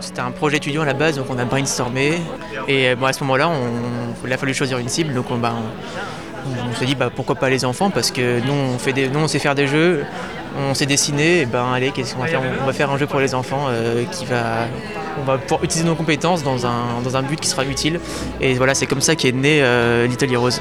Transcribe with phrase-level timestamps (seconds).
[0.00, 2.14] C'était un projet étudiant à la base, donc on a brainstormé.
[2.68, 3.50] Et bon, à ce moment-là,
[4.24, 5.14] il a fallu choisir une cible.
[5.14, 5.54] Donc on, bah,
[6.78, 9.28] s'est dit bah, pourquoi pas les enfants, parce que nous on, fait des, nous, on
[9.28, 10.04] sait faire des jeux,
[10.58, 12.42] on s'est dessiné, et ben allez, qu'est-ce qu'on va faire?
[12.62, 14.66] On va faire un jeu pour les enfants euh, qui va.
[15.20, 18.00] On va pouvoir utiliser nos compétences dans un, dans un but qui sera utile.
[18.40, 20.60] Et voilà, c'est comme ça qu'est né euh, Little Heroes.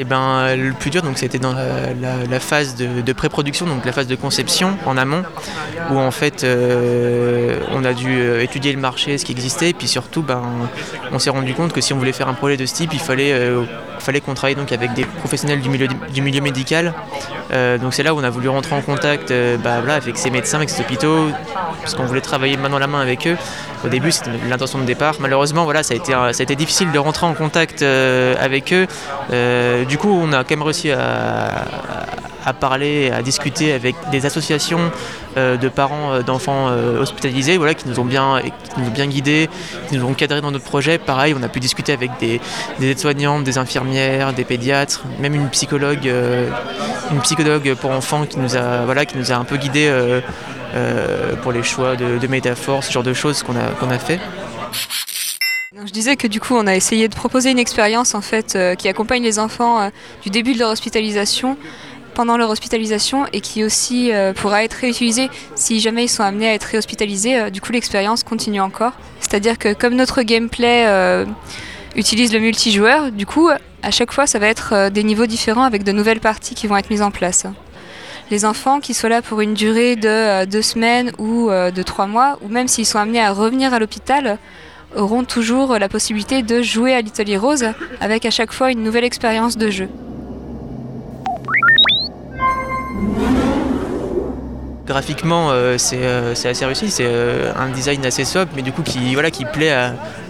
[0.00, 4.06] Eh ben, le plus dur, donc, c'était dans la, phase de, pré-production, donc la phase
[4.06, 5.24] de conception en amont,
[5.90, 9.74] où en fait euh, on a dû euh, étudier le marché, ce qui existait, et
[9.74, 10.40] puis surtout, ben,
[11.10, 13.00] on s'est rendu compte que si on voulait faire un projet de ce type, il
[13.00, 13.64] fallait, euh,
[13.98, 16.94] fallait qu'on travaille donc avec des professionnels du milieu, du milieu médical.
[17.50, 20.70] Donc c'est là où on a voulu rentrer en contact bah, avec ces médecins, avec
[20.70, 21.28] ces hôpitaux,
[21.80, 23.36] parce qu'on voulait travailler main dans la main avec eux.
[23.84, 25.14] Au début, c'était l'intention de départ.
[25.20, 28.86] Malheureusement, voilà, ça a été, ça a été difficile de rentrer en contact avec eux
[29.88, 31.97] du coup, on a quand même réussi à,
[32.52, 34.90] parler, à discuter avec des associations
[35.38, 38.90] euh, de parents euh, d'enfants euh, hospitalisés voilà, qui, nous ont bien, qui nous ont
[38.90, 39.48] bien guidés,
[39.88, 40.98] qui nous ont cadrés dans notre projet.
[40.98, 42.40] Pareil, on a pu discuter avec des,
[42.82, 46.10] aides-soignantes, des infirmières, des pédiatres, même une psychologue,
[47.10, 49.92] une psychologue pour enfants qui nous a, voilà, qui nous a un peu guidés
[51.42, 54.18] pour les choix de, métaphores, ce genre de choses qu'on a, qu'on a fait
[55.86, 58.88] je disais que du coup, on a essayé de proposer une expérience en fait qui
[58.88, 59.90] accompagne les enfants
[60.22, 61.56] du début de leur hospitalisation
[62.18, 66.48] pendant leur hospitalisation et qui aussi euh, pourra être réutilisée si jamais ils sont amenés
[66.48, 67.52] à être réhospitalisés.
[67.52, 68.90] du coup, l'expérience continue encore.
[69.20, 70.84] C'est-à-dire que comme notre gameplay
[71.94, 73.48] utilise le multijoueur, du coup,
[73.84, 76.76] à chaque fois, ça va être des niveaux différents avec de nouvelles parties qui vont
[76.76, 77.46] être mises en place.
[78.32, 82.36] Les enfants qui soient là pour une durée de deux semaines ou de trois mois,
[82.42, 84.38] ou même s'ils sont amenés à revenir à l'hôpital,
[84.96, 87.64] auront toujours la possibilité de jouer à Little Heroes
[88.00, 89.88] avec à chaque fois une nouvelle expérience de jeu.
[94.88, 98.82] Graphiquement, euh, euh, c'est assez réussi, c'est euh, un design assez sobre, mais du coup
[98.82, 99.74] qui, voilà, qui plaît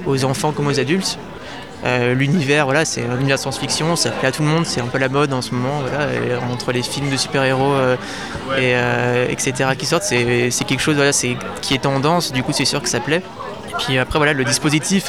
[0.05, 1.17] aux enfants comme aux adultes.
[1.85, 4.89] L'univers, voilà, c'est un univers de science-fiction, ça plaît à tout le monde, c'est un
[4.89, 6.09] peu la mode en ce moment, voilà,
[6.53, 7.73] entre les films de super-héros
[8.59, 8.75] et
[9.31, 9.71] etc.
[9.79, 12.99] qui sortent, c'est quelque chose voilà, qui est tendance, du coup c'est sûr que ça
[12.99, 13.23] plaît.
[13.79, 15.09] Puis après, voilà, le dispositif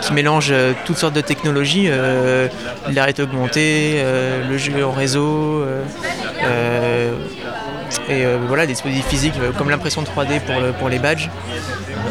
[0.00, 0.54] qui mélange
[0.86, 4.02] toutes sortes de technologies, la réalité augmentée,
[4.48, 5.66] le jeu en réseau,
[8.08, 11.30] et voilà, des dispositifs physiques comme l'impression 3D pour, pour les badges.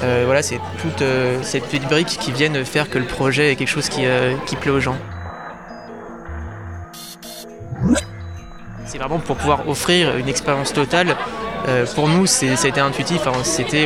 [0.01, 1.03] voilà, c'est toutes
[1.43, 4.03] ces petites briques qui viennent faire que le projet est quelque chose qui,
[4.45, 4.97] qui plaît aux gens.
[8.85, 11.15] C'est vraiment pour pouvoir offrir une expérience totale
[11.67, 13.21] euh, pour nous, c'était intuitif.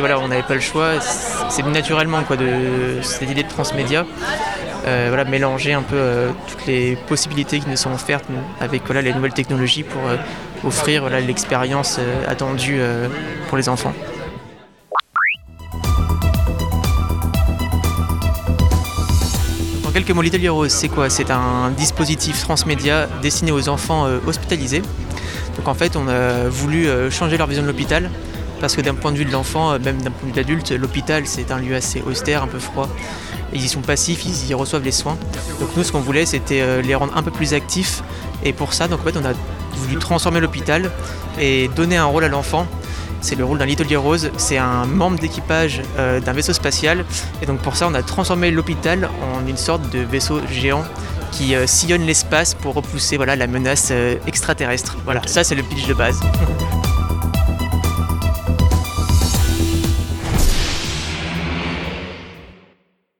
[0.00, 1.00] voilà, on n'avait pas le choix.
[1.00, 4.04] C'est naturellement quoi de cette idée de transmédia.
[4.86, 8.24] Euh, voilà, mélanger un peu euh, toutes les possibilités qui nous sont offertes
[8.60, 10.00] avec les nouvelles technologies pour
[10.64, 12.80] offrir voilà, l'expérience attendue
[13.48, 13.92] pour les enfants.
[19.86, 21.10] En quelques mots, Little Heroes, c'est quoi?
[21.10, 24.82] C'est un dispositif transmédia destiné aux enfants hospitalisés
[25.56, 28.10] donc en fait, on a voulu euh, changer leur vision de l'hôpital
[28.60, 30.36] parce que d'un point de vue de l'enfant, euh, même d'un point de vue de
[30.36, 32.88] l'adulte, l'hôpital c'est un lieu assez austère, un peu froid.
[33.52, 35.18] Ils y sont passifs, ils y reçoivent les soins.
[35.58, 38.02] Donc nous, ce qu'on voulait, c'était euh, les rendre un peu plus actifs.
[38.44, 39.32] Et pour ça, donc en fait, on a
[39.74, 40.90] voulu transformer l'hôpital
[41.38, 42.66] et donner un rôle à l'enfant.
[43.22, 47.04] C'est le rôle d'un Little Rose, c'est un membre d'équipage d'un vaisseau spatial.
[47.42, 50.84] Et donc pour ça, on a transformé l'hôpital en une sorte de vaisseau géant
[51.30, 54.96] qui euh, sillonne l'espace pour repousser voilà, la menace euh, extraterrestre.
[55.04, 56.20] Voilà, ça c'est le pitch de base.